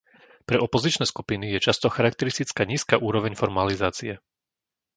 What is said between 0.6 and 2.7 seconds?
opozičné skupiny je často charakteristická